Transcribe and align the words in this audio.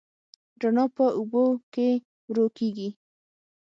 رڼا 0.61 0.85
په 0.95 1.05
اوبو 1.17 1.43
کې 1.73 1.89
ورو 2.29 2.45
کېږي. 2.57 2.89